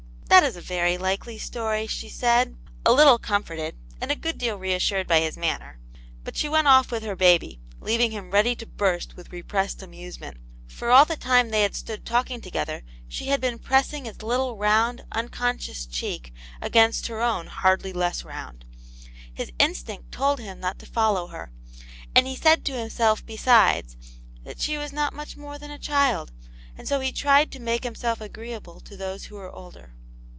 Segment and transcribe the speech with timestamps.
[0.41, 4.55] "That is a very likely, story," she said, a little comforted, and a good deal
[4.57, 5.77] reassured by his man ner,
[6.23, 10.37] but she went off with her baby, leaving him ready to burst with repressed amusement,
[10.67, 14.57] for iall the time they had stood talking together, she hid been pressing its little
[14.57, 18.65] round, unconscious cheek agaiitist her own hardly less round,
[19.37, 19.51] H\a \vv^\\tvc\.
[19.51, 20.55] \.0A "^vc^ 22 Aimt Janets Hero.
[20.55, 21.51] not to follow her,
[22.15, 23.95] and he said to himself besides,
[24.43, 26.31] that she was not much more than a child,
[26.75, 29.93] and so he tried to make himself agreeable to those who were older.